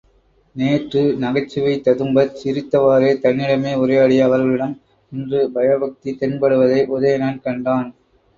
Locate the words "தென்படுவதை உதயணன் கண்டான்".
6.21-7.89